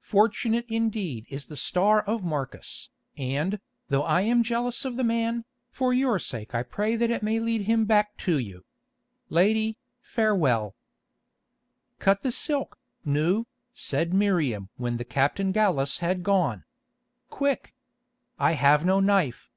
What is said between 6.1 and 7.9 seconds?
sake I pray that it may lead him